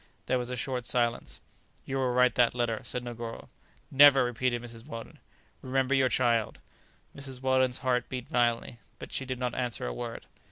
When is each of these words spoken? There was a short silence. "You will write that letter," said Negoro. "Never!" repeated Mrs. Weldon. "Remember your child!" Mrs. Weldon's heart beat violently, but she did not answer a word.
There 0.25 0.39
was 0.39 0.49
a 0.49 0.55
short 0.55 0.83
silence. 0.85 1.41
"You 1.85 1.97
will 1.97 2.09
write 2.09 2.33
that 2.33 2.55
letter," 2.55 2.79
said 2.81 3.03
Negoro. 3.03 3.49
"Never!" 3.91 4.23
repeated 4.23 4.59
Mrs. 4.59 4.87
Weldon. 4.87 5.19
"Remember 5.61 5.93
your 5.93 6.09
child!" 6.09 6.57
Mrs. 7.15 7.39
Weldon's 7.39 7.77
heart 7.85 8.09
beat 8.09 8.27
violently, 8.27 8.79
but 8.97 9.13
she 9.13 9.25
did 9.25 9.37
not 9.37 9.53
answer 9.53 9.85
a 9.85 9.93
word. 9.93 10.25